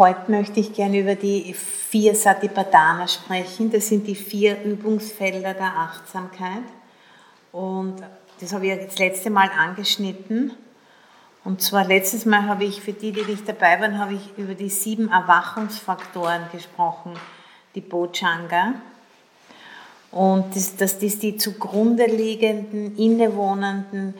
[0.00, 3.70] Heute möchte ich gerne über die vier Satipatthana sprechen.
[3.70, 6.62] Das sind die vier Übungsfelder der Achtsamkeit.
[7.52, 7.96] Und
[8.40, 10.52] das habe ich das letzte Mal angeschnitten.
[11.44, 14.54] Und zwar letztes Mal habe ich, für die, die nicht dabei waren, habe ich über
[14.54, 17.12] die sieben Erwachungsfaktoren gesprochen,
[17.74, 18.76] die Bojanga.
[20.12, 24.14] Und das, dass das die zugrunde liegenden, innewohnenden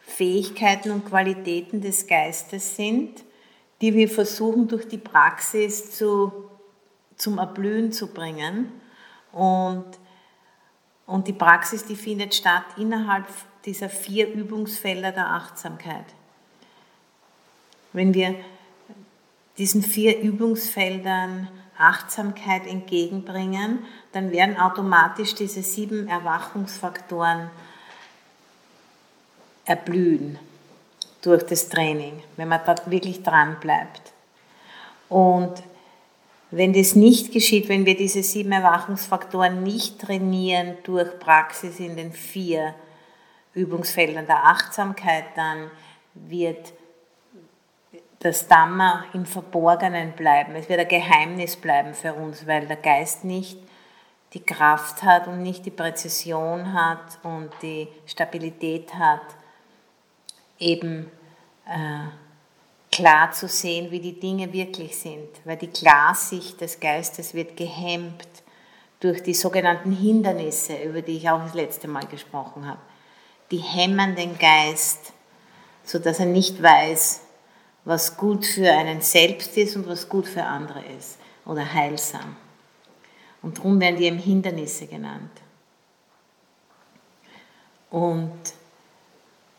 [0.00, 3.25] Fähigkeiten und Qualitäten des Geistes sind,
[3.80, 6.32] die wir versuchen durch die Praxis zu,
[7.16, 8.72] zum Erblühen zu bringen.
[9.32, 9.84] Und,
[11.06, 13.26] und die Praxis, die findet statt innerhalb
[13.64, 16.06] dieser vier Übungsfelder der Achtsamkeit.
[17.92, 18.34] Wenn wir
[19.58, 21.48] diesen vier Übungsfeldern
[21.78, 23.80] Achtsamkeit entgegenbringen,
[24.12, 27.50] dann werden automatisch diese sieben Erwachungsfaktoren
[29.66, 30.38] erblühen
[31.26, 34.12] durch das Training, wenn man dort wirklich dran bleibt.
[35.08, 35.62] Und
[36.50, 42.12] wenn das nicht geschieht, wenn wir diese sieben Erwachungsfaktoren nicht trainieren durch Praxis in den
[42.12, 42.74] vier
[43.54, 45.70] Übungsfeldern der Achtsamkeit, dann
[46.14, 46.72] wird
[48.20, 50.54] das Dhamma im Verborgenen bleiben.
[50.54, 53.58] Es wird ein Geheimnis bleiben für uns, weil der Geist nicht
[54.32, 59.22] die Kraft hat und nicht die Präzision hat und die Stabilität hat,
[60.58, 61.10] eben
[61.66, 62.08] äh,
[62.90, 68.26] klar zu sehen, wie die Dinge wirklich sind, weil die Klarsicht des Geistes wird gehemmt
[69.00, 72.80] durch die sogenannten Hindernisse, über die ich auch das letzte Mal gesprochen habe.
[73.50, 75.12] Die hemmen den Geist,
[75.84, 77.20] sodass er nicht weiß,
[77.84, 82.36] was gut für einen selbst ist und was gut für andere ist oder heilsam.
[83.42, 85.30] Und darum werden die eben Hindernisse genannt.
[87.90, 88.32] Und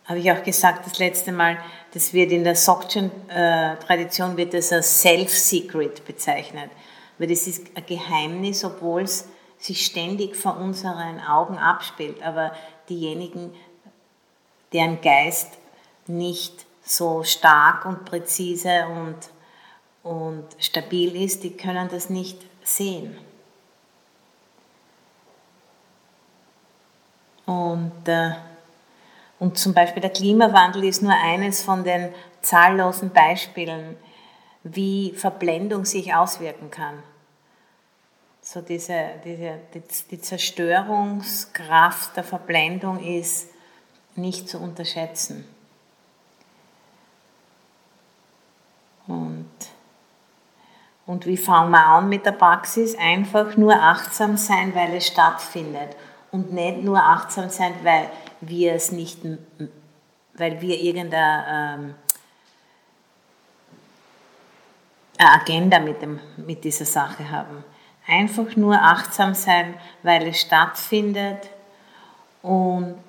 [0.05, 1.58] habe ich auch gesagt das letzte Mal,
[1.98, 6.70] das wird in der Dzogchen-Tradition wird das als Self-Secret bezeichnet.
[7.17, 12.22] Weil das ist ein Geheimnis, obwohl es sich ständig vor unseren Augen abspielt.
[12.22, 12.52] Aber
[12.88, 13.52] diejenigen,
[14.74, 15.57] deren Geist
[16.06, 19.18] nicht so stark und präzise und,
[20.03, 23.18] und stabil ist, die können das nicht sehen.
[27.47, 28.34] Und äh,
[29.40, 33.96] und zum Beispiel der Klimawandel ist nur eines von den zahllosen Beispielen,
[34.64, 37.03] wie Verblendung sich auswirken kann.
[38.42, 39.59] So diese, diese,
[40.09, 43.50] die Zerstörungskraft der Verblendung ist
[44.16, 45.46] nicht zu unterschätzen.
[49.06, 49.50] Und,
[51.06, 52.98] und wie fangen wir an mit der Praxis?
[52.98, 55.96] Einfach nur achtsam sein, weil es stattfindet.
[56.38, 58.12] Und nicht nur achtsam sein, weil
[58.42, 59.18] wir es nicht,
[60.36, 61.96] weil wir irgendeine ähm,
[65.18, 67.64] Agenda mit, dem, mit dieser Sache haben.
[68.06, 71.50] Einfach nur achtsam sein, weil es stattfindet
[72.44, 73.02] und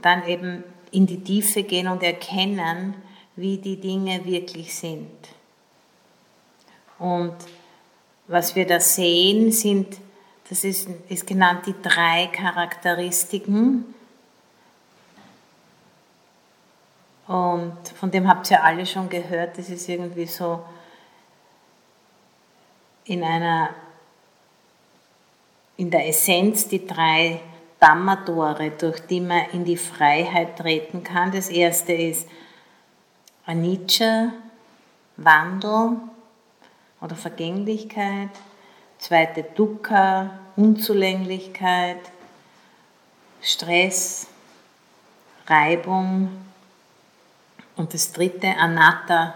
[0.00, 2.94] dann eben in die Tiefe gehen und erkennen,
[3.36, 5.10] wie die Dinge wirklich sind.
[6.98, 7.36] Und
[8.28, 9.98] was wir da sehen, sind
[10.48, 13.94] das ist, ist genannt die drei Charakteristiken.
[17.26, 20.62] Und von dem habt ihr alle schon gehört, das ist irgendwie so
[23.06, 23.70] in einer,
[25.78, 27.40] in der Essenz die drei
[27.80, 31.32] Dhammatore, durch die man in die Freiheit treten kann.
[31.32, 32.28] Das erste ist
[33.46, 34.32] Anicca,
[35.16, 35.96] Wandel
[37.00, 38.30] oder Vergänglichkeit
[39.04, 42.00] zweite Dukkha, Unzulänglichkeit,
[43.42, 44.26] Stress,
[45.46, 46.30] Reibung
[47.76, 49.34] und das dritte Anatta,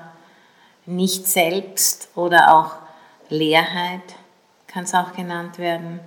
[0.86, 2.76] nicht selbst oder auch
[3.28, 4.14] Leerheit
[4.68, 6.00] kann es auch genannt werden,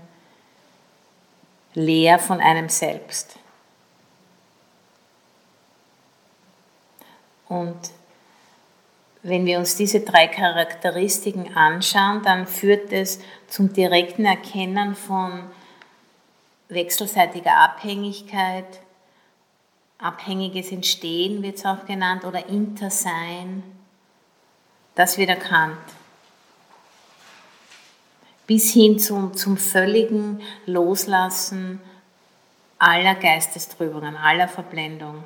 [1.76, 3.36] leer von einem selbst.
[7.48, 7.78] Und
[9.24, 15.44] wenn wir uns diese drei Charakteristiken anschauen, dann führt es zum direkten Erkennen von
[16.70, 18.80] wechselseitiger Abhängigkeit,
[20.00, 23.64] abhängiges Entstehen wird es auch genannt, oder Intersein.
[24.96, 25.78] Das wird erkannt.
[28.48, 31.80] Bis hin zum, zum völligen Loslassen
[32.80, 35.24] aller Geistestrübungen, aller Verblendung.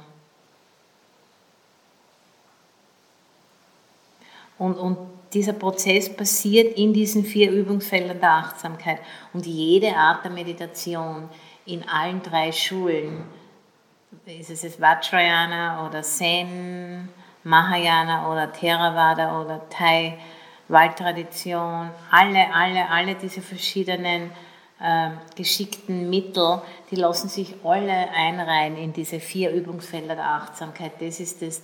[4.57, 4.97] Und, und
[5.33, 8.99] dieser Prozess passiert in diesen vier Übungsfeldern der Achtsamkeit.
[9.33, 11.29] Und jede Art der Meditation
[11.65, 13.25] in allen drei Schulen,
[14.25, 17.09] ist es jetzt Vajrayana oder Zen
[17.43, 20.17] Mahayana oder Theravada oder Thai
[20.67, 24.31] Waldtradition, alle, alle, alle diese verschiedenen
[24.81, 30.93] äh, geschickten Mittel, die lassen sich alle einreihen in diese vier Übungsfelder der Achtsamkeit.
[30.99, 31.61] Das ist das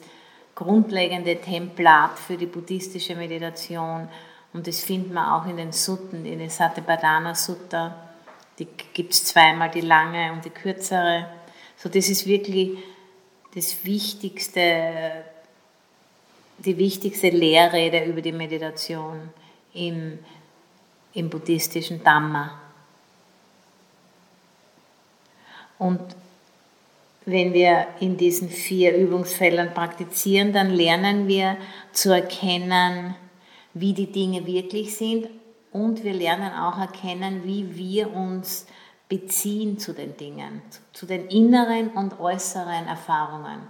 [0.62, 4.08] grundlegende Templat für die buddhistische Meditation
[4.54, 7.96] und das findet man auch in den Sutten, in den Satipatthana Sutta.
[8.60, 11.28] Die gibt es zweimal, die lange und die kürzere.
[11.78, 12.78] So, das ist wirklich
[13.56, 15.24] das wichtigste,
[16.60, 19.30] die wichtigste Lehrrede über die Meditation
[19.74, 20.20] im,
[21.14, 22.60] im buddhistischen Dhamma.
[25.80, 26.02] Und
[27.26, 31.58] wenn wir in diesen vier Übungsfeldern praktizieren, dann lernen wir
[31.92, 33.16] zu erkennen,
[33.74, 35.30] wie die Dinge wirklich sind
[35.72, 38.66] und wir lernen auch erkennen, wie wir uns
[39.08, 40.62] beziehen zu den Dingen,
[40.94, 43.62] zu den inneren und äußeren Erfahrungen,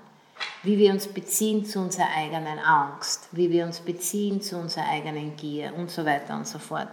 [0.63, 5.35] wie wir uns beziehen zu unserer eigenen Angst, wie wir uns beziehen zu unserer eigenen
[5.35, 6.89] Gier und so weiter und so fort.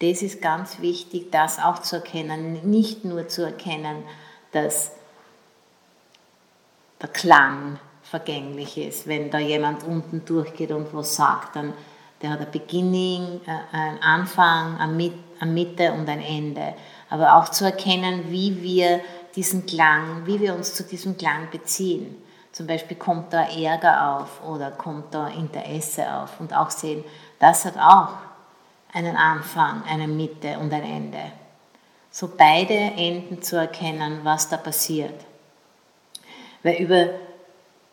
[0.00, 4.02] Das ist ganz wichtig, das auch zu erkennen, nicht nur zu erkennen,
[4.50, 4.92] dass
[7.02, 9.06] der Klang vergänglich ist.
[9.06, 11.74] Wenn da jemand unten durchgeht und was sagt, dann
[12.22, 16.74] der hat ein Beginning, äh, ein Anfang, eine Mitte und ein Ende.
[17.10, 19.00] Aber auch zu erkennen, wie wir
[19.34, 22.16] diesen Klang, wie wir uns zu diesem Klang beziehen.
[22.52, 27.02] Zum Beispiel kommt da Ärger auf oder kommt da Interesse auf und auch sehen,
[27.40, 28.14] das hat auch
[28.92, 31.32] einen Anfang, eine Mitte und ein Ende
[32.12, 35.24] so beide Enden zu erkennen, was da passiert.
[36.62, 37.10] Weil über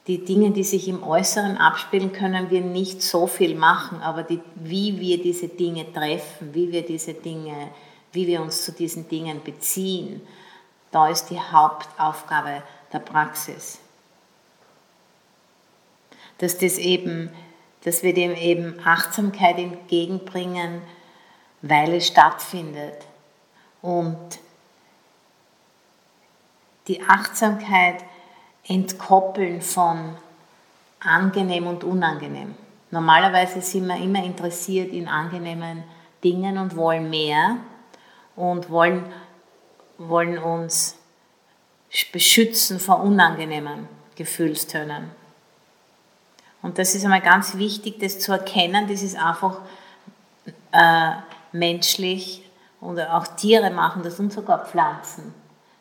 [0.08, 4.42] die Dinge, die sich im Äußeren abspielen, können wir nicht so viel machen, aber die,
[4.56, 7.70] wie wir diese Dinge treffen, wie wir diese Dinge,
[8.12, 10.22] wie wir uns zu diesen Dingen beziehen,
[10.92, 13.80] da ist die Hauptaufgabe der Praxis.
[16.40, 17.30] Dass das eben,
[17.84, 20.82] dass wir dem eben Achtsamkeit entgegenbringen,
[21.62, 23.06] weil es stattfindet
[23.82, 24.40] und
[26.88, 28.04] die Achtsamkeit
[28.70, 30.16] entkoppeln von
[31.02, 32.56] angenehm und unangenehm.
[32.92, 35.84] Normalerweise sind wir immer interessiert in angenehmen
[36.24, 37.58] Dingen und wollen mehr
[38.36, 39.04] und wollen,
[39.98, 40.98] wollen uns
[42.12, 45.12] beschützen vor unangenehmen Gefühlstönen.
[46.62, 48.88] Und das ist einmal ganz wichtig, das zu erkennen.
[48.88, 49.62] Das ist einfach
[50.72, 51.12] äh,
[51.52, 52.44] menschlich
[52.82, 55.34] und auch Tiere machen das und sogar Pflanzen.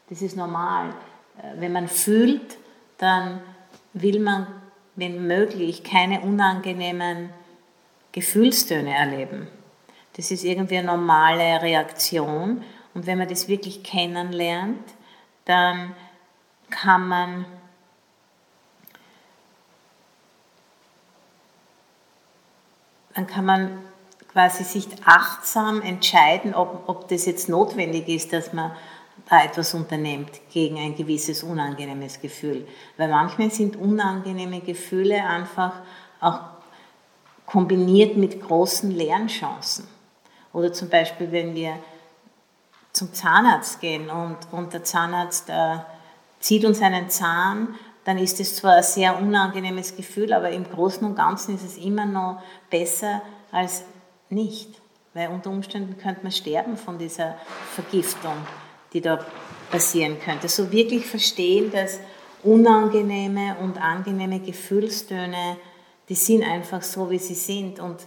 [0.09, 0.91] Das ist normal.
[1.39, 2.59] Äh, wenn man fühlt,
[2.99, 3.41] dann
[3.93, 4.47] will man,
[4.97, 7.31] wenn möglich, keine unangenehmen
[8.13, 9.49] Gefühlstöne erleben.
[10.17, 12.65] Das ist irgendwie eine normale Reaktion.
[12.95, 14.83] Und wenn man das wirklich kennenlernt,
[15.45, 15.95] dann
[16.71, 17.47] kann man
[23.15, 23.79] dann kann man
[24.33, 28.71] quasi sich achtsam entscheiden, ob, ob das jetzt notwendig ist, dass man
[29.29, 32.67] da etwas unternimmt gegen ein gewisses unangenehmes Gefühl.
[32.97, 35.75] Weil manchmal sind unangenehme Gefühle einfach
[36.21, 36.41] auch
[37.47, 39.87] kombiniert mit großen Lernchancen.
[40.53, 41.79] Oder zum Beispiel, wenn wir
[42.93, 45.79] zum Zahnarzt gehen und, und der Zahnarzt äh,
[46.41, 51.07] zieht uns einen Zahn, dann ist es zwar ein sehr unangenehmes Gefühl, aber im Großen
[51.07, 53.21] und Ganzen ist es immer noch besser,
[53.53, 53.85] als
[54.31, 54.81] nicht,
[55.13, 57.35] weil unter Umständen könnte man sterben von dieser
[57.75, 58.37] Vergiftung,
[58.93, 59.25] die da
[59.71, 60.49] passieren könnte.
[60.49, 62.01] So wirklich verstehen, dass
[62.43, 65.57] unangenehme und angenehme Gefühlstöne,
[66.09, 68.07] die sind einfach so, wie sie sind und,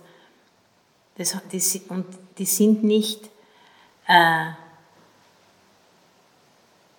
[1.18, 2.06] das, die, und
[2.38, 3.30] die sind nicht,
[4.08, 4.52] äh,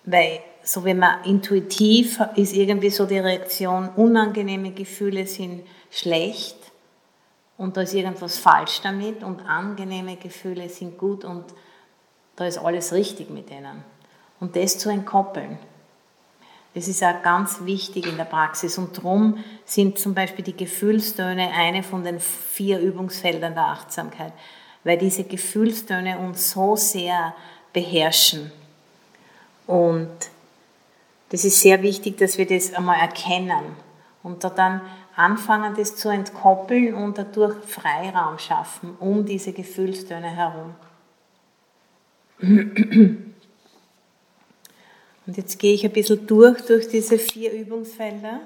[0.05, 6.57] weil so wenn man intuitiv ist irgendwie so die Reaktion, unangenehme Gefühle sind schlecht
[7.57, 11.45] und da ist irgendwas falsch damit und angenehme Gefühle sind gut und
[12.35, 13.83] da ist alles richtig mit denen.
[14.39, 15.57] Und das zu entkoppeln,
[16.73, 21.51] das ist auch ganz wichtig in der Praxis und darum sind zum Beispiel die Gefühlstöne
[21.51, 24.33] eine von den vier Übungsfeldern der Achtsamkeit,
[24.83, 27.35] weil diese Gefühlstöne uns so sehr
[27.73, 28.51] beherrschen
[29.67, 30.09] und
[31.29, 33.75] das ist sehr wichtig, dass wir das einmal erkennen
[34.21, 34.81] und da dann
[35.15, 40.75] anfangen, das zu entkoppeln und dadurch Freiraum schaffen um diese Gefühlstöne herum.
[42.39, 43.35] Und
[45.37, 48.41] jetzt gehe ich ein bisschen durch, durch diese vier Übungsfelder.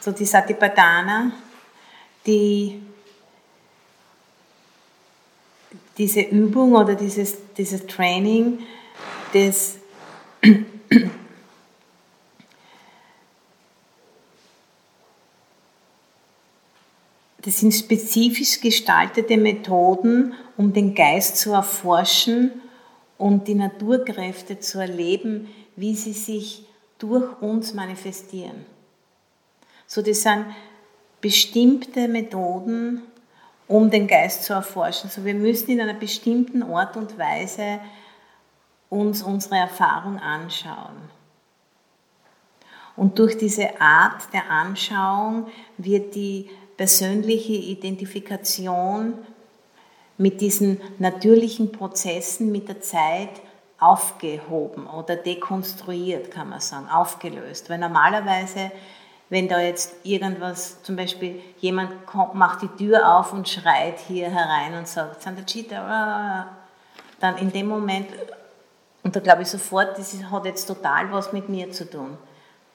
[0.00, 1.32] So die Satipatthana,
[2.26, 2.82] die,
[5.96, 8.58] diese Übung oder dieses, dieses Training,
[9.32, 9.78] das
[17.44, 22.50] das sind spezifisch gestaltete Methoden, um den Geist zu erforschen
[23.18, 26.66] und die Naturkräfte zu erleben, wie sie sich
[26.98, 28.64] durch uns manifestieren.
[29.86, 30.46] So, das sind
[31.20, 33.02] bestimmte Methoden,
[33.68, 35.10] um den Geist zu erforschen.
[35.10, 37.80] So, wir müssen in einer bestimmten Art und Weise
[38.88, 41.10] uns unsere Erfahrung anschauen.
[42.96, 49.14] Und durch diese Art der Anschauung wird die persönliche Identifikation
[50.16, 53.30] mit diesen natürlichen Prozessen mit der Zeit
[53.78, 57.68] aufgehoben oder dekonstruiert, kann man sagen, aufgelöst.
[57.68, 58.70] Weil normalerweise,
[59.28, 64.30] wenn da jetzt irgendwas, zum Beispiel jemand kommt, macht die Tür auf und schreit hier
[64.30, 66.48] herein und sagt, Sandachita,
[67.20, 68.08] dann in dem Moment,
[69.02, 72.16] und da glaube ich sofort, das hat jetzt total was mit mir zu tun.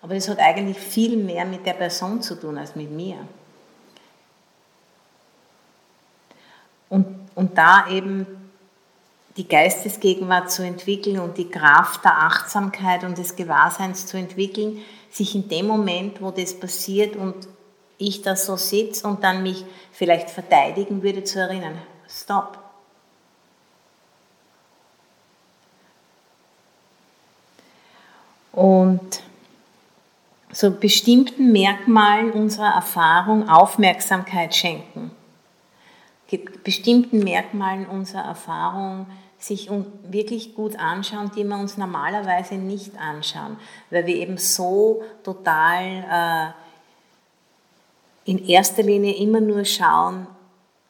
[0.01, 3.17] Aber es hat eigentlich viel mehr mit der Person zu tun als mit mir.
[7.39, 8.27] Und, da eben
[9.37, 14.79] die Geistesgegenwart zu entwickeln und die Kraft der Achtsamkeit und des Gewahrseins zu entwickeln,
[15.09, 17.47] sich in dem Moment, wo das passiert und
[17.97, 21.77] ich da so sitze und dann mich vielleicht verteidigen würde, zu erinnern,
[22.09, 22.59] stopp.
[28.51, 29.21] Und
[30.51, 35.11] so bestimmten Merkmalen unserer Erfahrung Aufmerksamkeit schenken
[36.37, 39.07] bestimmten Merkmalen unserer Erfahrung
[39.37, 39.69] sich
[40.03, 43.57] wirklich gut anschauen, die wir uns normalerweise nicht anschauen,
[43.89, 46.53] weil wir eben so total
[48.25, 50.27] äh, in erster Linie immer nur schauen,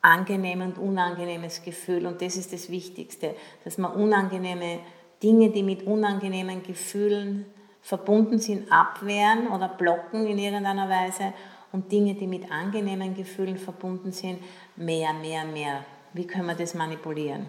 [0.01, 2.05] angenehm und unangenehmes Gefühl.
[2.05, 4.79] Und das ist das Wichtigste, dass man unangenehme
[5.21, 7.45] Dinge, die mit unangenehmen Gefühlen
[7.81, 11.33] verbunden sind, abwehren oder blocken in irgendeiner Weise
[11.71, 14.39] und Dinge, die mit angenehmen Gefühlen verbunden sind,
[14.75, 15.85] mehr, mehr, mehr.
[16.13, 17.45] Wie können wir das manipulieren?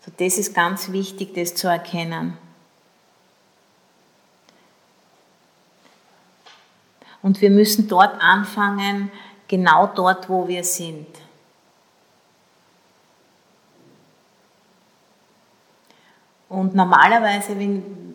[0.00, 2.38] So, das ist ganz wichtig, das zu erkennen.
[7.20, 9.10] Und wir müssen dort anfangen,
[9.48, 11.08] genau dort, wo wir sind.
[16.48, 18.07] Und normalerweise, wenn,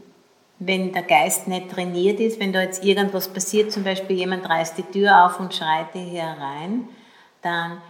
[0.65, 4.77] wenn der Geist nicht trainiert ist, wenn da jetzt irgendwas passiert, zum Beispiel jemand reißt
[4.77, 6.87] die Tür auf und schreit hier herein,
[7.41, 7.81] dann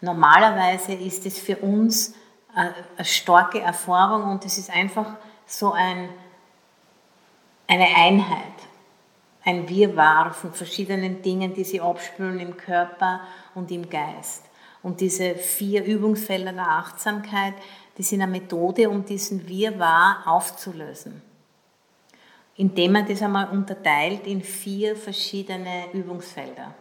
[0.00, 2.14] normalerweise ist es für uns
[2.54, 5.14] eine starke Erfahrung und es ist einfach
[5.46, 6.08] so ein,
[7.66, 8.36] eine Einheit,
[9.44, 13.20] ein Wirrwarr von verschiedenen Dingen, die sie abspülen im Körper
[13.54, 14.44] und im Geist.
[14.82, 17.54] Und diese vier Übungsfelder der Achtsamkeit,
[17.98, 21.22] die sind eine Methode, um diesen Wirrwarr aufzulösen
[22.60, 26.74] indem man das einmal unterteilt in vier verschiedene Übungsfelder.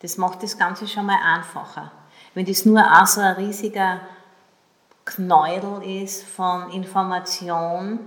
[0.00, 1.92] Das macht das Ganze schon mal einfacher.
[2.34, 4.00] Wenn das nur auch so ein riesiger
[5.04, 8.00] Knäudel ist von Information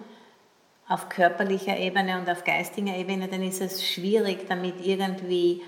[0.89, 5.61] auf körperlicher Ebene und auf geistiger Ebene, dann ist es schwierig, damit irgendwie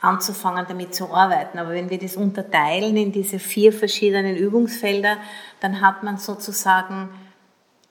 [0.00, 1.56] anzufangen, damit zu arbeiten.
[1.56, 5.18] Aber wenn wir das unterteilen in diese vier verschiedenen Übungsfelder,
[5.60, 7.10] dann hat man sozusagen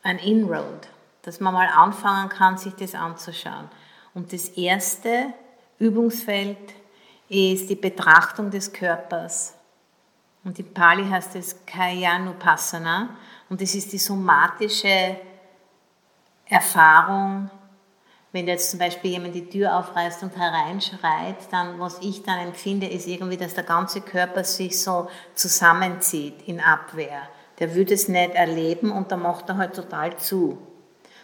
[0.03, 0.89] ein Inroad
[1.29, 3.69] dass man mal anfangen kann, sich das anzuschauen.
[4.15, 5.27] Und das erste
[5.77, 6.57] Übungsfeld
[7.27, 9.53] ist die Betrachtung des Körpers.
[10.43, 13.09] Und in Pali heißt es Kayanupassana.
[13.47, 15.17] Und das ist die somatische
[16.47, 17.51] Erfahrung,
[18.31, 22.87] wenn jetzt zum Beispiel jemand die Tür aufreißt und hereinschreit, dann was ich dann empfinde,
[22.87, 27.21] ist irgendwie, dass der ganze Körper sich so zusammenzieht in Abwehr.
[27.59, 30.57] Der würde es nicht erleben und da macht er halt total zu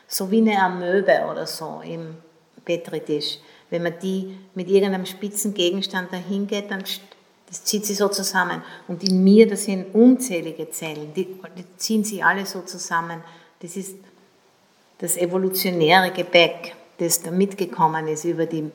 [0.08, 2.16] so wie eine Amöbe oder so im
[2.64, 3.40] Petritisch.
[3.70, 6.84] Wenn man die mit irgendeinem spitzen Gegenstand dahin geht, dann
[7.48, 8.62] das zieht sie so zusammen.
[8.88, 13.24] Und in mir, das sind unzählige Zellen, die, die ziehen sie alle so zusammen.
[13.60, 13.98] Das ist
[14.98, 18.72] das evolutionäre Gebäck, das da mitgekommen ist über die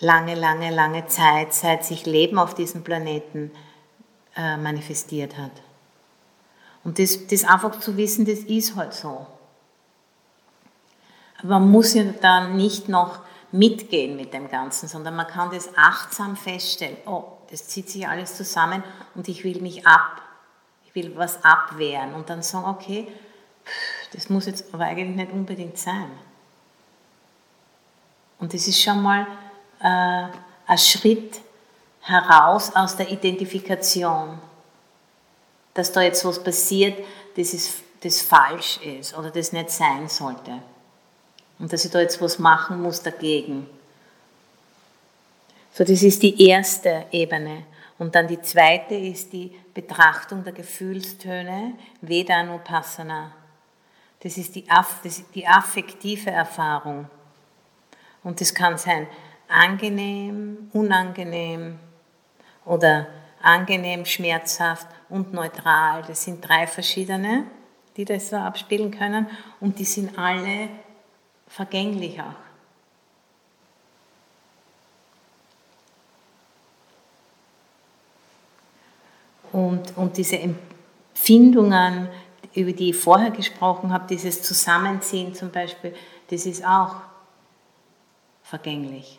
[0.00, 3.52] lange, lange, lange Zeit, seit sich Leben auf diesem Planeten
[4.36, 5.52] äh, manifestiert hat.
[6.84, 9.26] Und das, das einfach zu wissen, das ist halt so.
[11.38, 13.20] Aber man muss ja dann nicht noch
[13.52, 16.96] mitgehen mit dem Ganzen, sondern man kann das achtsam feststellen.
[17.06, 18.82] Oh, das zieht sich alles zusammen
[19.14, 20.22] und ich will mich ab.
[20.86, 23.08] Ich will was abwehren und dann sagen, okay,
[24.12, 26.10] das muss jetzt aber eigentlich nicht unbedingt sein.
[28.38, 29.26] Und das ist schon mal
[29.80, 30.26] äh,
[30.66, 31.40] ein Schritt
[32.00, 34.38] heraus aus der Identifikation
[35.74, 36.98] dass da jetzt was passiert,
[37.36, 40.60] das, ist, das falsch ist oder das nicht sein sollte.
[41.58, 43.66] Und dass ich da jetzt was machen muss dagegen.
[45.72, 47.64] So, das ist die erste Ebene.
[47.98, 53.32] Und dann die zweite ist die Betrachtung der Gefühlstöne, Vedanupassana.
[54.20, 57.08] Das ist die, das ist die affektive Erfahrung.
[58.22, 59.06] Und das kann sein
[59.48, 61.78] angenehm, unangenehm
[62.64, 63.06] oder
[63.42, 66.02] angenehm, schmerzhaft und neutral.
[66.06, 67.44] Das sind drei verschiedene,
[67.96, 69.26] die das so abspielen können
[69.60, 70.68] und die sind alle
[71.48, 72.52] vergänglich auch.
[79.52, 82.08] Und, und diese Empfindungen,
[82.54, 85.94] über die ich vorher gesprochen habe, dieses Zusammenziehen zum Beispiel,
[86.30, 86.96] das ist auch
[88.42, 89.18] vergänglich.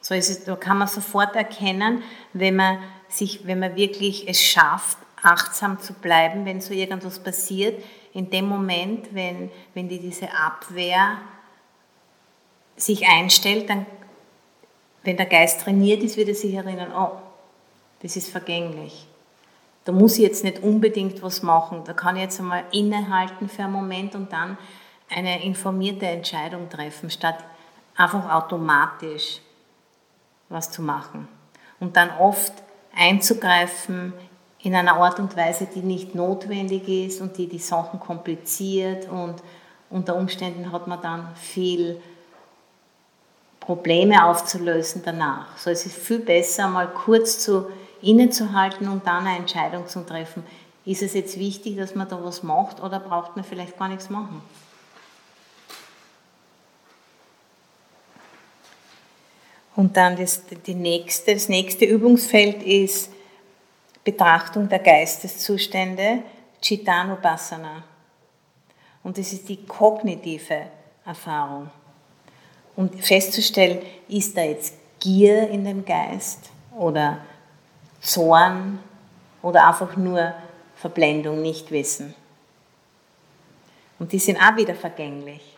[0.00, 2.02] So ist es, da kann man sofort erkennen,
[2.32, 7.82] wenn man, sich, wenn man wirklich es schafft, achtsam zu bleiben, wenn so irgendwas passiert,
[8.12, 11.18] in dem Moment, wenn, wenn die, diese Abwehr
[12.76, 13.86] sich einstellt, dann,
[15.02, 17.18] wenn der Geist trainiert ist, wird er sich erinnern, oh,
[18.02, 19.06] das ist vergänglich.
[19.84, 21.82] Da muss ich jetzt nicht unbedingt was machen.
[21.84, 24.58] Da kann ich jetzt einmal innehalten für einen Moment und dann
[25.08, 27.42] eine informierte Entscheidung treffen, statt
[27.96, 29.40] einfach automatisch
[30.48, 31.28] was zu machen.
[31.80, 32.52] Und dann oft
[32.98, 34.12] einzugreifen
[34.60, 39.36] in einer Art und Weise, die nicht notwendig ist und die die Sachen kompliziert und
[39.88, 42.00] unter Umständen hat man dann viel
[43.60, 45.56] Probleme aufzulösen danach.
[45.56, 47.66] So es ist viel besser, mal kurz zu
[48.02, 50.42] innezuhalten und dann eine Entscheidung zu treffen.
[50.84, 54.10] Ist es jetzt wichtig, dass man da was macht oder braucht man vielleicht gar nichts
[54.10, 54.42] machen?
[59.78, 63.12] Und dann das, die nächste, das nächste Übungsfeld ist
[64.02, 66.24] Betrachtung der Geisteszustände,
[66.60, 67.84] Chittanupassana.
[69.04, 70.62] Und das ist die kognitive
[71.06, 71.70] Erfahrung.
[72.74, 77.18] Und festzustellen, ist da jetzt Gier in dem Geist oder
[78.00, 78.80] Zorn
[79.42, 80.34] oder einfach nur
[80.74, 82.16] Verblendung, Nichtwissen.
[84.00, 85.57] Und die sind auch wieder vergänglich.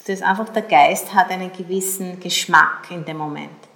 [0.00, 3.68] Das ist einfach, der Geist hat einen gewissen Geschmack in dem Moment.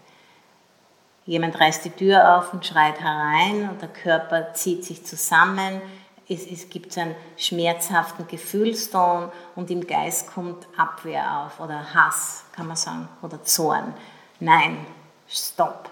[1.26, 5.80] Jemand reißt die Tür auf und schreit herein und der Körper zieht sich zusammen.
[6.28, 12.44] Es, es gibt so einen schmerzhaften Gefühlston und im Geist kommt Abwehr auf oder Hass,
[12.52, 13.94] kann man sagen, oder Zorn.
[14.40, 14.86] Nein,
[15.28, 15.90] stopp.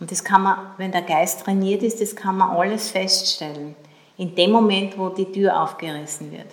[0.00, 3.76] Und das kann man, wenn der Geist trainiert ist, das kann man alles feststellen.
[4.16, 6.48] In dem Moment, wo die Tür aufgerissen wird.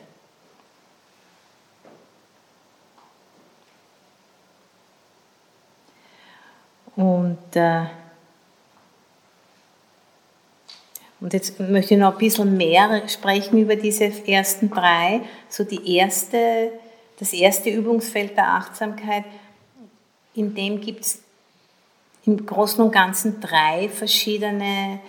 [7.00, 7.86] Und, äh,
[11.22, 15.22] und jetzt möchte ich noch ein bisschen mehr sprechen über diese ersten drei.
[15.48, 16.74] So die erste,
[17.18, 19.24] das erste Übungsfeld der Achtsamkeit,
[20.34, 21.24] in dem gibt es
[22.26, 25.00] im Großen und Ganzen drei verschiedene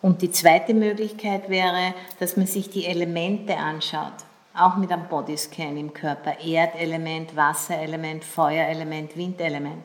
[0.00, 4.14] Und die zweite Möglichkeit wäre, dass man sich die Elemente anschaut,
[4.54, 6.40] auch mit einem Bodyscan im Körper.
[6.40, 9.84] Erdelement, Wasserelement, Feuerelement, Windelement.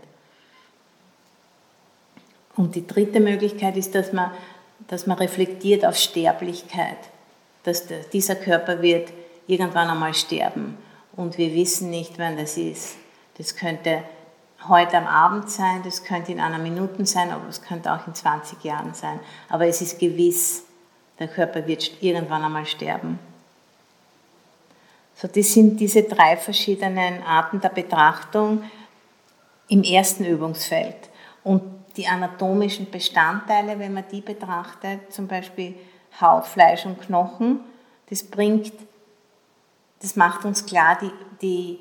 [2.56, 4.32] Und die dritte Möglichkeit ist, dass man,
[4.88, 7.10] dass man reflektiert auf Sterblichkeit.
[7.66, 9.10] Dass dieser Körper wird
[9.48, 10.78] irgendwann einmal sterben.
[11.16, 12.96] Und wir wissen nicht, wann das ist.
[13.38, 14.04] Das könnte
[14.68, 18.16] heute am Abend sein, das könnte in einer Minute sein, aber es könnte auch in
[18.16, 19.20] 20 Jahren sein.
[19.50, 20.64] Aber es ist gewiss,
[21.20, 23.20] der Körper wird irgendwann einmal sterben.
[25.16, 28.64] So, das sind diese drei verschiedenen Arten der Betrachtung
[29.70, 30.98] im ersten Übungsfeld.
[31.44, 31.62] Und
[31.96, 35.76] die anatomischen Bestandteile, wenn man die betrachtet, zum Beispiel
[36.22, 37.60] Haut, Fleisch und Knochen,
[38.10, 38.72] das bringt,
[40.02, 41.80] das macht uns klar, die, die,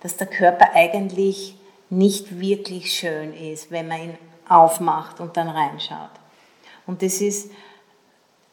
[0.00, 1.56] dass der Körper eigentlich
[1.90, 6.10] nicht wirklich schön ist, wenn man ihn aufmacht und dann reinschaut.
[6.86, 7.50] Und das ist,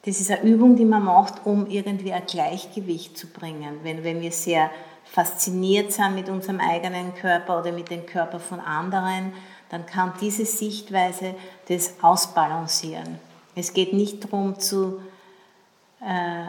[0.04, 3.80] das ist eine Übung, die man macht, um irgendwie ein Gleichgewicht zu bringen.
[3.82, 4.70] Wenn, wenn wir sehr
[5.04, 9.32] fasziniert sind mit unserem eigenen Körper oder mit dem Körper von anderen,
[9.70, 11.34] dann kann diese Sichtweise
[11.68, 13.18] das ausbalancieren.
[13.54, 15.00] Es geht nicht darum, zu
[16.00, 16.46] äh,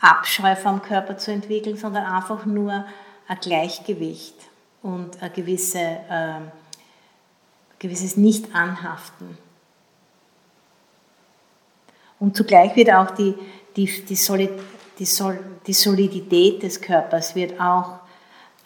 [0.00, 2.84] Abscheu vom Körper zu entwickeln, sondern einfach nur
[3.26, 4.34] ein Gleichgewicht
[4.82, 6.40] und ein gewisse, äh,
[7.78, 9.36] gewisses Nicht-Anhaften.
[12.20, 13.34] Und zugleich wird auch die,
[13.76, 14.50] die, die, Solid,
[14.98, 18.00] die, Sol, die Solidität des Körpers wird auch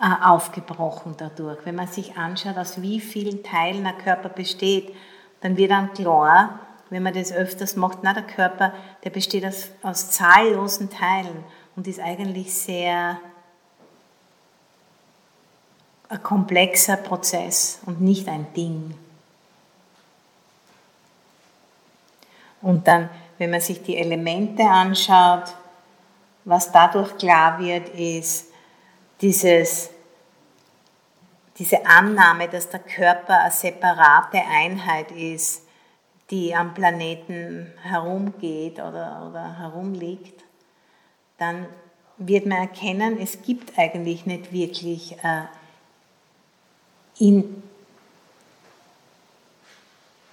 [0.00, 1.58] äh, aufgebrochen dadurch.
[1.64, 4.94] Wenn man sich anschaut, aus wie vielen Teilen der Körper besteht,
[5.40, 6.60] dann wird dann klar,
[6.92, 11.42] wenn man das öfters macht, na, der Körper, der besteht aus, aus zahllosen Teilen
[11.74, 13.18] und ist eigentlich sehr
[16.10, 18.94] ein komplexer Prozess und nicht ein Ding.
[22.60, 25.44] Und dann, wenn man sich die Elemente anschaut,
[26.44, 28.48] was dadurch klar wird, ist
[29.22, 29.88] dieses,
[31.56, 35.62] diese Annahme, dass der Körper eine separate Einheit ist,
[36.32, 40.42] die am Planeten herumgeht oder, oder herumliegt,
[41.38, 41.66] dann
[42.16, 45.44] wird man erkennen, es gibt eigentlich nicht wirklich äh,
[47.18, 47.62] in,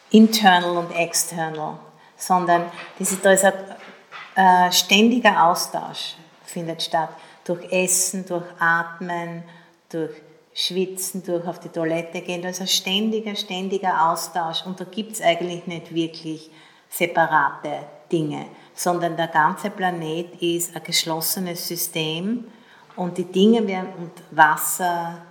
[0.09, 1.77] internal und external
[2.19, 7.09] sondern das ist, da ist ein äh, ständiger Austausch findet statt.
[7.45, 9.43] Durch Essen, durch Atmen,
[9.89, 10.11] durch
[10.59, 12.41] Schwitzen, durch auf die Toilette gehen.
[12.41, 16.51] Da ist ein ständiger, ständiger Austausch und da gibt es eigentlich nicht wirklich
[16.89, 22.45] separate Dinge, sondern der ganze Planet ist ein geschlossenes System
[22.97, 25.21] und die Dinge werden und Wasser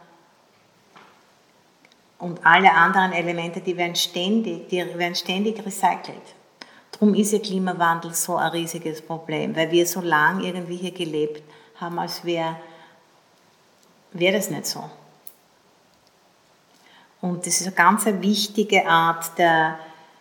[2.19, 6.35] und alle anderen Elemente, die werden ständig, die werden ständig recycelt.
[6.93, 11.43] Darum ist der Klimawandel so ein riesiges Problem, weil wir so lange irgendwie hier gelebt
[11.77, 12.57] haben, als wäre
[14.13, 14.85] wär das nicht so.
[17.21, 19.79] Und das ist eine ganz wichtige Art der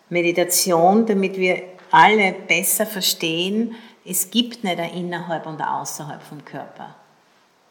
[0.08, 6.44] Meditation, damit wir alle besser verstehen, es gibt nicht ein innerhalb und ein außerhalb vom
[6.44, 6.94] Körper.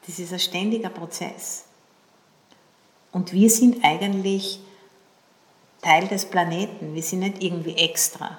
[0.06, 1.66] Das ist ein ständiger Prozess.
[3.12, 4.60] Und wir sind eigentlich
[5.82, 8.38] Teil des Planeten, wir sind nicht irgendwie extra.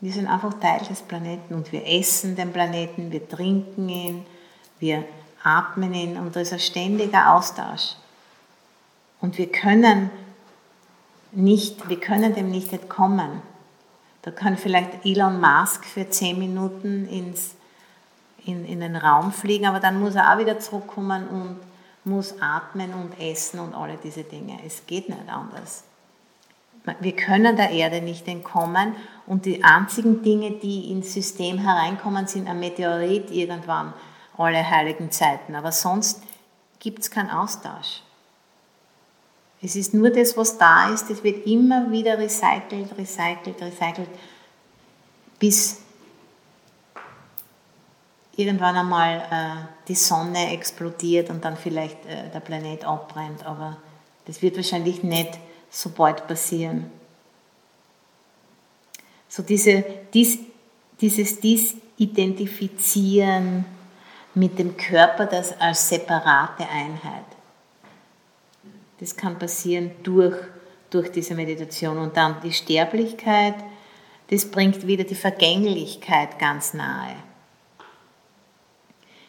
[0.00, 4.26] Wir sind einfach Teil des Planeten und wir essen den Planeten, wir trinken ihn,
[4.78, 5.04] wir
[5.42, 7.94] atmen ihn und da ist ein ständiger Austausch.
[9.20, 10.10] Und wir können
[11.32, 13.42] nicht, wir können dem nicht entkommen.
[14.22, 17.54] Da kann vielleicht Elon Musk für zehn Minuten ins,
[18.44, 21.56] in, in den Raum fliegen, aber dann muss er auch wieder zurückkommen und
[22.04, 24.58] muss atmen und essen und alle diese Dinge.
[24.66, 25.84] Es geht nicht anders.
[27.00, 28.94] Wir können der Erde nicht entkommen
[29.26, 33.92] und die einzigen Dinge, die ins System hereinkommen, sind ein Meteorit irgendwann,
[34.40, 35.54] alle heiligen Zeiten.
[35.54, 36.22] Aber sonst
[36.78, 38.02] gibt es keinen Austausch.
[39.62, 44.08] Es ist nur das, was da ist, das wird immer wieder recycelt, recycelt, recycelt,
[45.38, 45.82] bis
[48.36, 53.44] irgendwann einmal äh, die Sonne explodiert und dann vielleicht äh, der Planet abbrennt.
[53.44, 53.76] Aber
[54.24, 56.90] das wird wahrscheinlich nicht so bald passieren.
[59.28, 60.38] So diese, dies,
[61.00, 63.66] dieses Disidentifizieren
[64.34, 67.24] mit dem Körper das als separate Einheit.
[69.00, 70.36] Das kann passieren durch,
[70.90, 71.98] durch diese Meditation.
[71.98, 73.54] Und dann die Sterblichkeit,
[74.30, 77.16] das bringt wieder die Vergänglichkeit ganz nahe.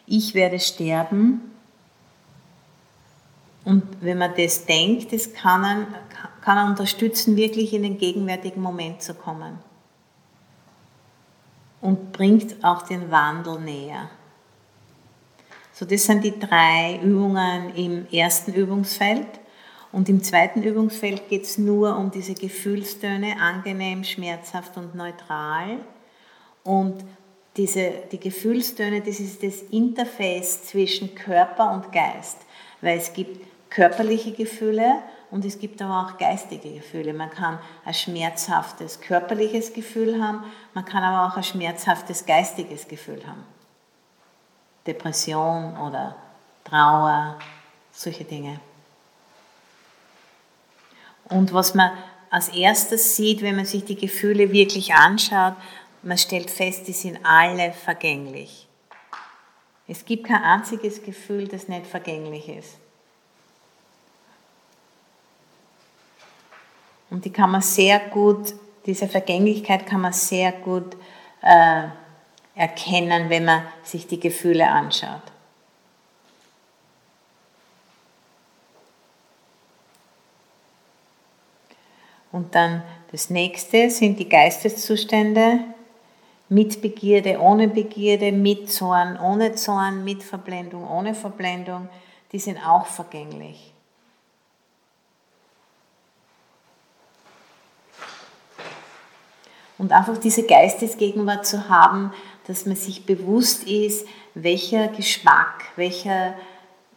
[0.05, 1.51] Ich werde sterben.
[3.63, 5.87] Und wenn man das denkt, das kann, einen,
[6.41, 9.59] kann er unterstützen, wirklich in den gegenwärtigen Moment zu kommen.
[11.79, 14.09] Und bringt auch den Wandel näher.
[15.82, 19.26] So, das sind die drei Übungen im ersten Übungsfeld.
[19.91, 25.80] Und im zweiten Übungsfeld geht es nur um diese Gefühlstöne, angenehm, schmerzhaft und neutral.
[26.63, 27.04] Und
[27.58, 32.38] diese, die Gefühlstöne, das ist das Interface zwischen Körper und Geist,
[32.82, 35.00] weil es gibt körperliche Gefühle
[35.32, 37.12] und es gibt aber auch geistige Gefühle.
[37.15, 40.44] Man kann ein schmerzhaftes körperliches Gefühl haben,
[40.76, 43.44] man kann aber auch ein schmerzhaftes geistiges Gefühl haben.
[44.86, 46.15] Depression oder
[46.63, 47.38] Trauer,
[47.91, 48.60] solche Dinge.
[51.26, 51.91] Und was man
[52.30, 55.56] als erstes sieht, wenn man sich die Gefühle wirklich anschaut,
[56.02, 58.67] man stellt fest, die sind alle vergänglich.
[59.88, 62.78] Es gibt kein einziges Gefühl, das nicht vergänglich ist.
[67.10, 68.54] Und die kann man sehr gut,
[68.86, 70.96] diese Vergänglichkeit kann man sehr gut
[71.41, 71.88] äh,
[72.62, 75.24] erkennen, wenn man sich die Gefühle anschaut.
[82.32, 85.62] Und dann das nächste sind die Geisteszustände
[86.50, 91.89] mit Begierde, ohne Begierde, mit Zorn, ohne Zorn, mit Verblendung, ohne Verblendung.
[92.32, 93.74] Die sind auch vergänglich.
[99.82, 102.13] Und einfach diese Geistesgegenwart zu haben,
[102.47, 106.34] dass man sich bewusst ist, welcher Geschmack, welcher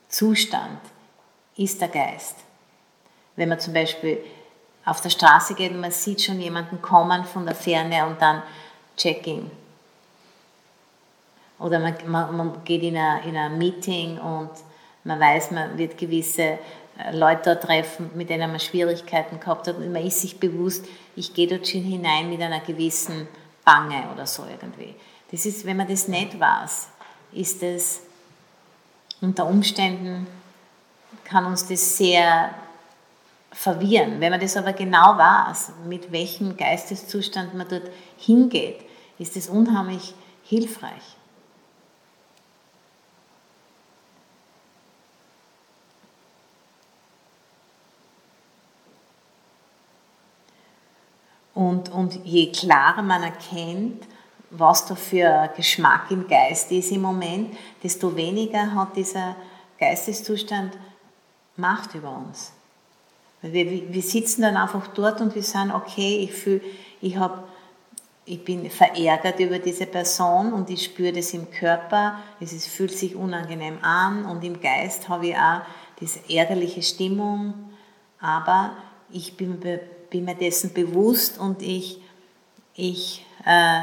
[0.09, 0.81] Zustand
[1.57, 2.37] ist der Geist.
[3.37, 4.19] Wenn man zum Beispiel
[4.85, 8.43] auf der Straße geht und man sieht schon jemanden kommen von der Ferne und dann
[8.97, 9.51] Checking.
[11.59, 14.51] Oder man, man, man geht in ein, in ein Meeting und
[15.05, 16.59] man weiß, man wird gewisse äh,
[17.13, 21.47] Leute treffen, mit denen man Schwierigkeiten gehabt hat und man ist sich bewusst, ich gehe
[21.47, 23.29] dort schon hinein mit einer gewissen
[23.65, 24.95] Bange oder so irgendwie.
[25.35, 26.87] Das ist, wenn man das nicht weiß,
[27.33, 28.03] ist es
[29.21, 30.29] unter Umständen,
[31.25, 32.55] kann uns das sehr
[33.51, 34.21] verwirren.
[34.21, 38.85] Wenn man das aber genau weiß, mit welchem Geisteszustand man dort hingeht,
[39.19, 41.17] ist es unheimlich hilfreich.
[51.55, 54.07] Und, und je klarer man erkennt,
[54.57, 59.37] was da für Geschmack im Geist ist im Moment, desto weniger hat dieser
[59.79, 60.73] Geisteszustand
[61.57, 62.53] Macht über uns.
[63.41, 66.63] Wir, wir sitzen dann einfach dort und wir sagen, okay, ich fühle,
[67.01, 67.45] ich habe
[68.27, 72.93] ich bin verärgert über diese Person und ich spüre das im Körper, es ist, fühlt
[72.93, 75.61] sich unangenehm an und im Geist habe ich auch
[76.01, 77.53] diese ärgerliche Stimmung,
[78.21, 78.73] aber
[79.11, 79.61] ich bin,
[80.09, 82.01] bin mir dessen bewusst und ich,
[82.75, 83.83] ich äh,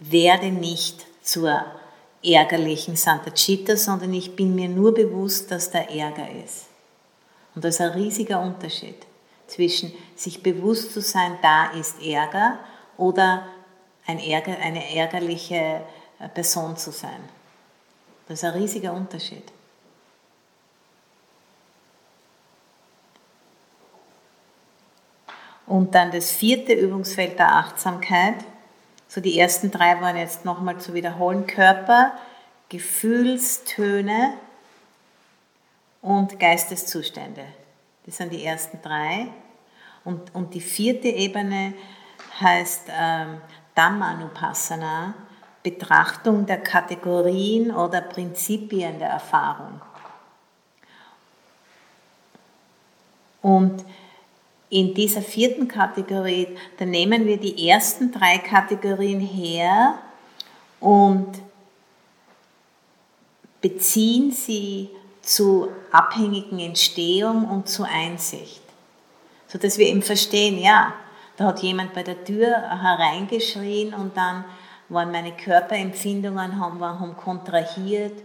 [0.00, 1.64] werde nicht zur
[2.22, 6.66] ärgerlichen Santa Citta, sondern ich bin mir nur bewusst, dass da Ärger ist.
[7.54, 9.06] Und das ist ein riesiger Unterschied
[9.50, 12.60] zwischen sich bewusst zu sein, da ist Ärger
[12.96, 13.46] oder
[14.06, 15.82] ein Ärger, eine ärgerliche
[16.18, 17.20] äh, Person zu sein.
[18.28, 19.44] Das ist ein riesiger Unterschied.
[25.66, 28.36] Und dann das vierte Übungsfeld der Achtsamkeit.
[29.10, 31.46] So die ersten drei waren jetzt nochmal zu wiederholen.
[31.46, 32.12] Körper,
[32.68, 34.34] Gefühlstöne,
[36.02, 37.44] und Geisteszustände.
[38.06, 39.28] Das sind die ersten drei.
[40.04, 41.74] Und, und die vierte Ebene
[42.40, 43.40] heißt ähm,
[43.74, 45.14] Dhammanupassana,
[45.62, 49.80] Betrachtung der Kategorien oder Prinzipien der Erfahrung.
[53.42, 53.84] Und
[54.70, 56.46] in dieser vierten Kategorie,
[56.78, 59.98] da nehmen wir die ersten drei Kategorien her
[60.78, 61.42] und
[63.60, 64.88] beziehen sie
[65.22, 68.62] zu abhängigen Entstehung und zu Einsicht.
[69.48, 70.94] So dass wir eben verstehen, ja,
[71.36, 74.44] da hat jemand bei der Tür hereingeschrien und dann
[74.88, 78.22] waren meine Körperempfindungen haben, haben kontrahiert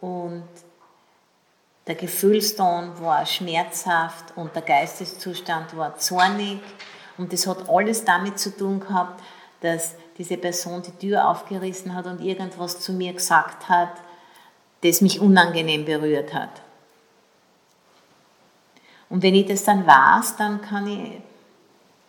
[0.00, 0.44] und
[1.88, 6.60] der Gefühlston war schmerzhaft und der Geisteszustand war zornig
[7.16, 9.22] und das hat alles damit zu tun gehabt,
[9.62, 13.92] dass diese Person die Tür aufgerissen hat und irgendwas zu mir gesagt hat,
[14.82, 16.60] das mich unangenehm berührt hat.
[19.08, 21.22] Und wenn ich das dann weiß, dann kann ich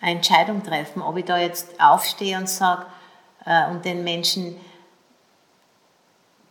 [0.01, 2.85] eine Entscheidung treffen, ob ich da jetzt aufstehe und sage
[3.45, 4.57] äh, und den Menschen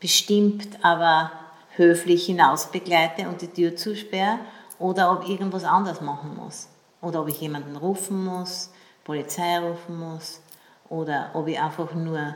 [0.01, 1.31] bestimmt, aber
[1.79, 4.39] höflich hinaus begleite und die Tür zusperre
[4.79, 6.69] oder ob ich irgendwas anderes machen muss.
[7.01, 8.71] Oder ob ich jemanden rufen muss,
[9.05, 10.41] Polizei rufen muss
[10.89, 12.35] oder ob ich einfach nur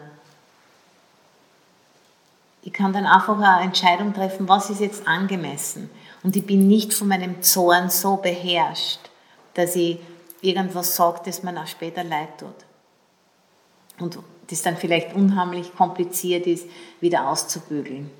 [2.65, 5.91] ich kann dann einfach eine Entscheidung treffen, was ist jetzt angemessen.
[6.23, 9.01] Und ich bin nicht von meinem Zorn so beherrscht,
[9.55, 9.99] dass ich
[10.41, 12.55] irgendwas sage, das mir auch später leid tut.
[13.99, 16.67] Und das dann vielleicht unheimlich kompliziert ist,
[17.01, 18.11] wieder auszubügeln.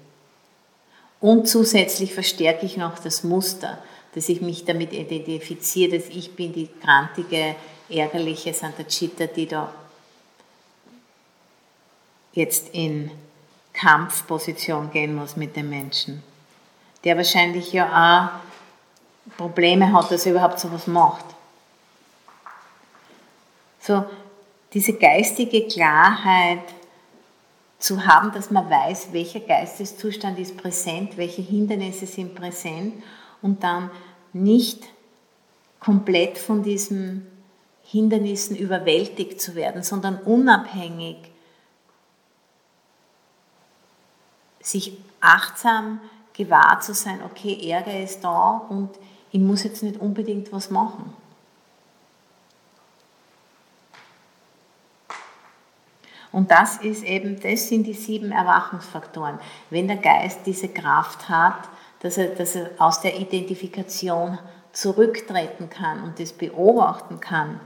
[1.23, 3.79] Und zusätzlich verstärke ich noch das Muster,
[4.17, 7.55] dass ich mich damit identifiziere, dass ich bin die grantige,
[7.89, 9.73] ärgerliche Santa Citta, die da
[12.33, 13.13] jetzt in
[13.73, 16.25] Kampfposition gehen muss mit dem Menschen,
[17.05, 17.87] der wahrscheinlich ja
[18.35, 21.25] auch Probleme hat, dass er überhaupt so was macht.
[23.81, 24.05] So,
[24.75, 26.65] diese geistige Klarheit
[27.83, 33.03] zu haben, dass man weiß, welcher Geisteszustand ist präsent, welche Hindernisse sind präsent
[33.43, 33.91] und dann
[34.33, 34.85] nicht
[35.81, 37.27] komplett von diesen
[37.83, 41.17] Hindernissen überwältigt zu werden, sondern unabhängig
[44.61, 46.01] sich achtsam
[46.35, 48.91] gewahr zu sein, okay, Ärger ist da und
[49.33, 51.13] ich muss jetzt nicht unbedingt was machen.
[56.33, 59.39] Und das ist eben, das sind die sieben Erwachungsfaktoren.
[59.71, 61.69] Wenn der Geist diese Kraft hat,
[62.01, 64.39] dass er, dass er aus der Identifikation
[64.73, 67.61] zurücktreten kann und das beobachten kann,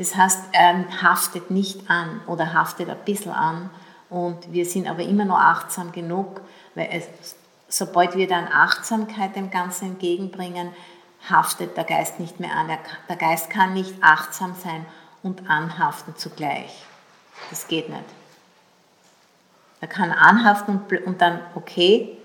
[0.00, 3.68] Das heißt, er haftet nicht an oder haftet ein bisschen an
[4.08, 6.40] und wir sind aber immer noch achtsam genug,
[6.74, 7.36] weil es,
[7.68, 10.70] sobald wir dann Achtsamkeit dem Ganzen entgegenbringen,
[11.28, 12.68] haftet der Geist nicht mehr an.
[13.10, 14.86] Der Geist kann nicht achtsam sein
[15.22, 16.84] und anhaften zugleich.
[17.50, 18.04] Das geht nicht.
[19.80, 22.16] Er kann anhaften und, und dann okay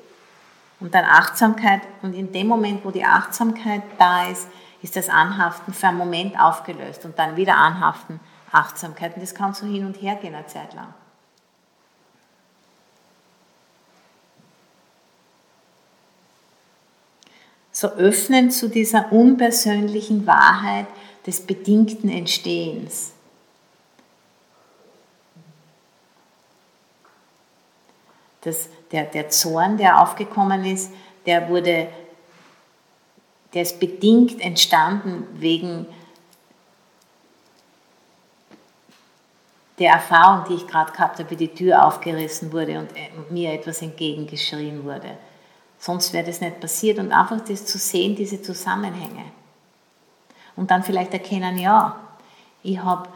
[0.80, 4.48] und dann Achtsamkeit und in dem Moment, wo die Achtsamkeit da ist,
[4.82, 8.20] ist das Anhaften für einen Moment aufgelöst und dann wieder Anhaften,
[8.52, 10.94] Achtsamkeit und das kann so hin und her gehen eine Zeit lang.
[17.72, 20.88] So öffnen zu dieser unpersönlichen Wahrheit
[21.26, 23.14] des bedingten Entstehens.
[28.42, 30.92] Das, der, der Zorn, der aufgekommen ist,
[31.26, 31.88] der wurde,
[33.54, 35.88] der ist bedingt entstanden wegen
[39.80, 43.52] der Erfahrung, die ich gerade gehabt habe, wie die Tür aufgerissen wurde und äh, mir
[43.54, 45.18] etwas entgegengeschrien wurde.
[45.80, 49.26] Sonst wäre das nicht passiert und einfach das zu sehen, diese Zusammenhänge.
[50.56, 52.00] Und dann vielleicht erkennen, ja,
[52.64, 53.10] ich habe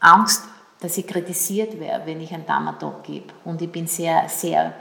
[0.00, 0.44] Angst
[0.80, 3.32] dass ich kritisiert werde, wenn ich einen Dharma-Talk gebe.
[3.44, 4.74] Und ich bin sehr, sehr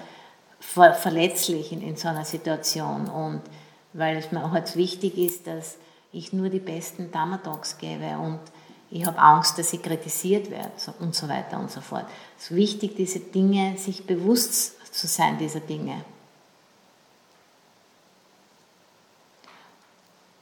[0.59, 3.07] ver verletzlich in, in so einer Situation.
[3.07, 3.41] Und
[3.93, 5.77] weil es mir halt wichtig ist, dass
[6.11, 8.39] ich nur die besten Dharma-Talks gebe und
[8.89, 12.05] ich habe Angst, dass ich kritisiert werde und so weiter und so fort.
[12.37, 16.05] Es ist wichtig, diese Dinge, sich bewusst zu sein, dieser Dinge.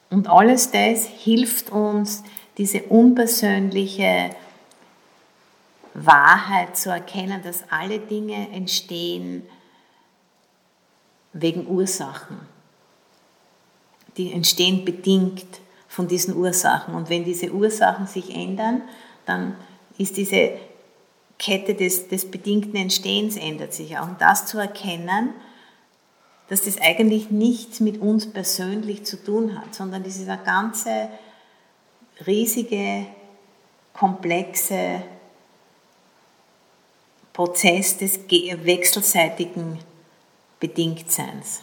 [0.10, 2.24] Und alles das hilft uns,
[2.58, 4.30] diese unpersönliche
[5.94, 9.44] Wahrheit zu erkennen, dass alle Dinge entstehen
[11.34, 12.38] wegen Ursachen.
[14.18, 15.46] Die entstehen bedingt
[15.88, 16.96] von diesen Ursachen.
[16.96, 18.82] Und wenn diese Ursachen sich ändern,
[19.26, 19.56] dann
[19.98, 20.52] ist diese
[21.38, 24.08] Kette des, des bedingten Entstehens ändert sich auch.
[24.08, 25.34] Und das zu erkennen,
[26.48, 31.10] dass das eigentlich nichts mit uns persönlich zu tun hat, sondern dieser ganze
[32.26, 33.08] riesige,
[33.94, 35.02] komplexe
[37.34, 39.80] Prozess des wechselseitigen
[40.60, 41.62] Bedingtseins.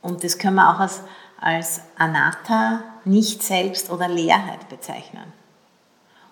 [0.00, 1.02] Und das können wir auch als,
[1.40, 5.32] als Anatta, nicht selbst oder Leerheit bezeichnen.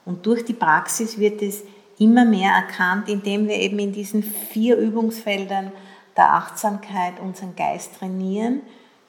[0.05, 1.63] Und durch die Praxis wird es
[1.99, 5.73] immer mehr erkannt, indem wir eben in diesen vier Übungsfeldern
[6.17, 8.63] der Achtsamkeit unseren Geist trainieren,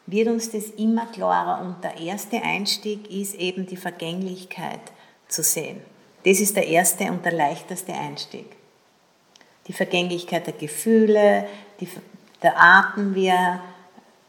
[0.06, 1.62] wird uns das immer klarer.
[1.62, 4.80] Und der erste Einstieg ist eben die Vergänglichkeit
[5.28, 5.82] zu sehen.
[6.26, 8.46] Das ist der erste und der leichteste Einstieg.
[9.68, 11.48] Die Vergänglichkeit der Gefühle,
[11.80, 11.90] die,
[12.42, 13.62] der Atem, wie er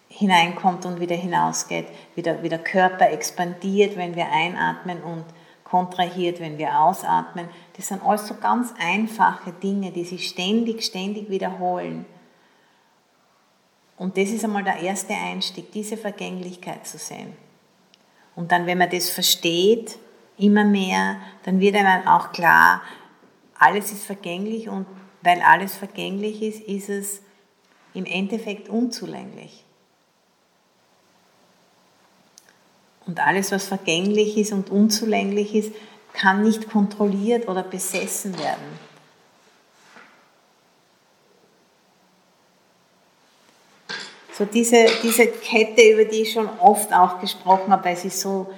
[0.09, 5.25] hineinkommt und wieder hinausgeht, wie der, wie der Körper expandiert, wenn wir einatmen und
[5.70, 7.48] kontrahiert, wenn wir ausatmen.
[7.76, 12.07] Das sind alles so ganz einfache Dinge, die sich ständig, ständig wiederholen.
[13.96, 17.37] Und das ist einmal der erste Einstieg, diese Vergänglichkeit zu sehen.
[18.37, 19.98] Und dann, wenn man das versteht,
[20.37, 22.83] immer mehr, dann wird einem auch klar,
[23.59, 24.87] alles ist vergänglich und
[25.22, 27.22] weil alles vergänglich ist, ist es
[27.92, 29.64] im Endeffekt unzulänglich.
[33.09, 35.73] Und alles, was vergänglich ist und unzulänglich ist,
[36.12, 38.79] kann nicht kontrolliert oder besessen werden.
[44.35, 48.53] So diese, diese Kette, über die ich schon oft auch gesprochen habe, weil sie so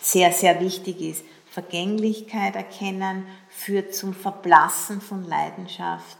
[0.00, 1.24] sehr, sehr wichtig ist.
[1.50, 6.18] Vergänglichkeit erkennen führt zum Verblassen von Leidenschaft.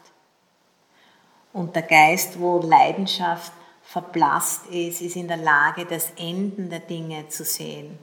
[1.53, 3.53] Und der Geist, wo Leidenschaft
[3.87, 7.99] verblasst ist, ist in der Lage, das Enden der Dinge zu sehen.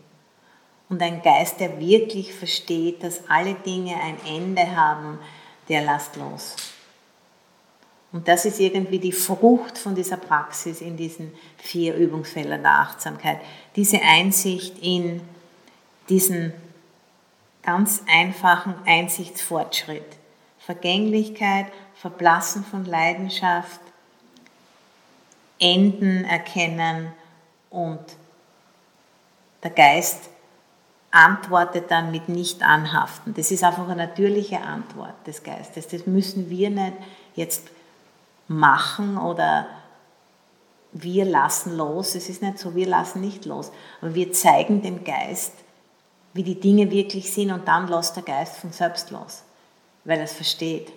[0.89, 5.19] Und ein Geist, der wirklich versteht, dass alle Dinge ein Ende haben,
[5.67, 6.55] der lasst los.
[8.11, 13.39] Und das ist irgendwie die Frucht von dieser Praxis in diesen vier Übungsfeldern der Achtsamkeit.
[13.75, 15.21] Diese Einsicht in
[16.09, 16.53] diesen
[17.63, 20.05] ganz einfachen Einsichtsfortschritt.
[20.59, 21.65] Vergänglichkeit,
[21.95, 23.81] Verblassen von Leidenschaft,
[25.63, 27.13] Enden erkennen
[27.69, 27.99] und
[29.63, 30.29] der Geist
[31.11, 33.33] antwortet dann mit Nicht-Anhaften.
[33.33, 35.87] Das ist einfach eine natürliche Antwort des Geistes.
[35.87, 36.93] Das müssen wir nicht
[37.35, 37.69] jetzt
[38.47, 39.67] machen oder
[40.91, 42.15] wir lassen los.
[42.15, 43.71] Es ist nicht so, wir lassen nicht los.
[44.01, 45.53] Aber wir zeigen dem Geist,
[46.33, 49.43] wie die Dinge wirklich sind und dann lässt der Geist von selbst los,
[50.03, 50.91] weil er es versteht,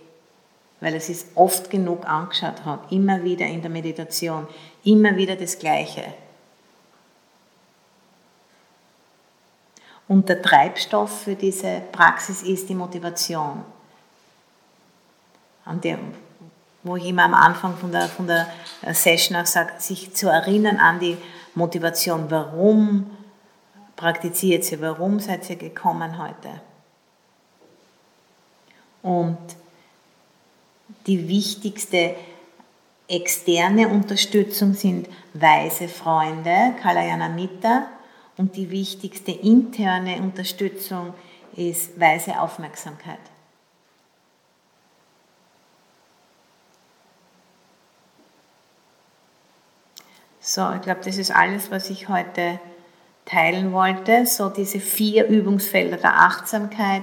[0.81, 4.47] weil es oft genug angeschaut hat, immer wieder in der Meditation,
[4.85, 6.05] immer wieder das Gleiche.
[10.09, 13.65] Und der Treibstoff für diese Praxis ist die Motivation.
[15.65, 15.99] An der,
[16.85, 18.47] wo ich immer am Anfang von der, von der
[18.93, 21.17] Session auch sage, sich zu erinnern an die
[21.55, 22.31] Motivation.
[22.31, 23.11] Warum
[23.97, 24.81] praktiziert ihr?
[24.81, 26.61] Warum seid ihr gekommen heute?
[29.03, 29.39] Und
[31.07, 32.15] die wichtigste
[33.09, 37.89] externe Unterstützung sind weise Freunde, Kalayanamita,
[38.39, 41.15] und die wichtigste interne Unterstützung
[41.55, 43.19] ist weise Aufmerksamkeit.
[50.41, 52.61] So, ich glaube, das ist alles, was ich heute
[53.25, 54.27] teilen wollte.
[54.27, 57.03] So diese vier Übungsfelder der Achtsamkeit,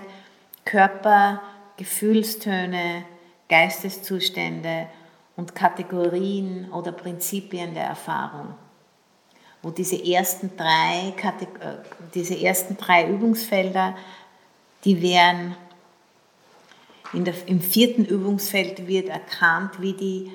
[0.63, 1.41] Körper,
[1.75, 3.03] Gefühlstöne,
[3.49, 4.87] Geisteszustände
[5.35, 8.55] und Kategorien oder Prinzipien der Erfahrung.
[9.61, 11.77] Wo diese ersten drei, äh,
[12.13, 13.95] diese ersten drei Übungsfelder,
[14.83, 15.55] die werden
[17.13, 20.31] der, im vierten Übungsfeld wird erkannt, wie die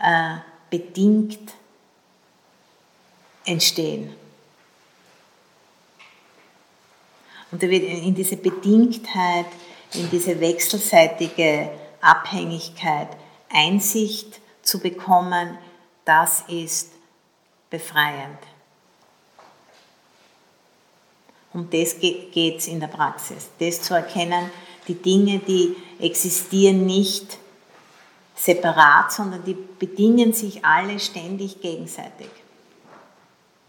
[0.00, 0.36] äh,
[0.70, 1.54] bedingt
[3.44, 4.14] entstehen.
[7.50, 9.46] Und da wird in diese Bedingtheit,
[9.94, 11.70] in diese wechselseitige
[12.00, 13.08] Abhängigkeit
[13.52, 15.58] Einsicht zu bekommen,
[16.04, 16.92] das ist
[17.68, 18.38] befreiend.
[21.52, 23.50] Um das geht es in der Praxis.
[23.58, 24.50] Das zu erkennen,
[24.86, 27.38] die Dinge, die existieren nicht
[28.36, 32.30] separat, sondern die bedingen sich alle ständig gegenseitig.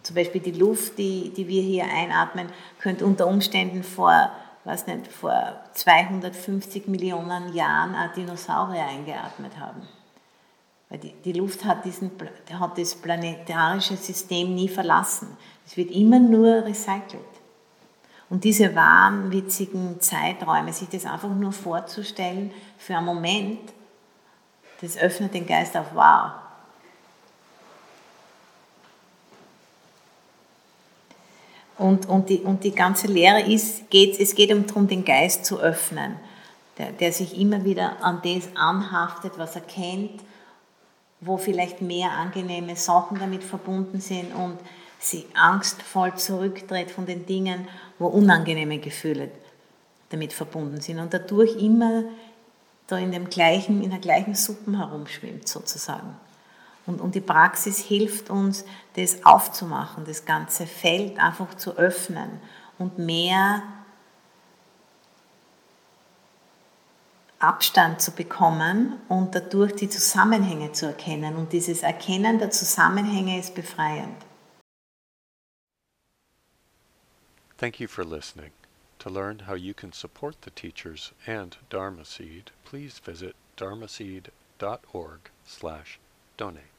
[0.04, 4.32] Zum Beispiel die Luft, die, die wir hier einatmen, könnte unter Umständen vor,
[4.64, 9.88] was nicht, vor 250 Millionen Jahren Dinosaurier eingeatmet haben.
[10.90, 12.12] Weil die, die Luft hat, diesen,
[12.60, 15.38] hat das planetarische System nie verlassen.
[15.66, 17.24] Es wird immer nur recycelt.
[18.30, 23.74] Und diese wahnwitzigen Zeiträume, sich das einfach nur vorzustellen für einen Moment,
[24.82, 26.41] das öffnet den Geist auf Wow.
[31.82, 35.60] Und, und, die, und die ganze Lehre ist, geht, es geht darum, den Geist zu
[35.60, 36.16] öffnen,
[36.78, 40.22] der, der sich immer wieder an das anhaftet, was er kennt,
[41.22, 44.60] wo vielleicht mehr angenehme Sachen damit verbunden sind und
[45.00, 47.68] sie angstvoll zurücktritt von den Dingen,
[47.98, 49.32] wo unangenehme Gefühle
[50.10, 52.04] damit verbunden sind und dadurch immer
[52.86, 56.16] da in, dem gleichen, in der gleichen Suppen herumschwimmt sozusagen.
[56.92, 58.66] Und, und die Praxis hilft uns,
[58.96, 62.42] das aufzumachen, das ganze Feld einfach zu öffnen
[62.78, 63.64] und mehr
[67.40, 71.38] Abstand zu bekommen und dadurch die Zusammenhänge zu erkennen.
[71.38, 74.18] Und dieses Erkennen der Zusammenhänge ist befreiend.
[77.58, 78.52] Thank you for listening.
[79.00, 86.00] To learn how you can support the teachers and Dharma Seed, please visit dharmaseed.org slash
[86.38, 86.71] donate.